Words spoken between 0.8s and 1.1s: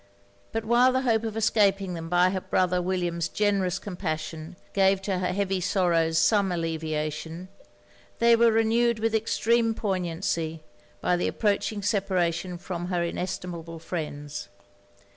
the